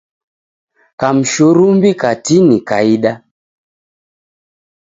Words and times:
Kamshurumbi 0.99 1.89
katini 2.01 2.57
kaida. 2.69 3.11